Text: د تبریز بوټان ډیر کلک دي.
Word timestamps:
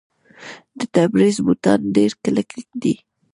د 0.77 0.79
تبریز 0.95 1.35
بوټان 1.45 1.79
ډیر 1.95 2.11
کلک 2.23 2.49
دي. 2.81 2.95